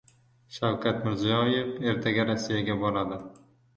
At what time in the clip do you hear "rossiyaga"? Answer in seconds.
2.31-2.79